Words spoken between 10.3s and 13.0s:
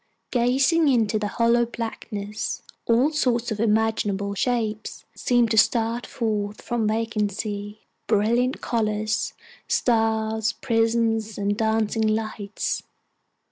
prisms, and dancing lights.